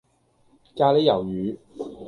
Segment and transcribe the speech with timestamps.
[0.75, 1.57] 咖哩魷魚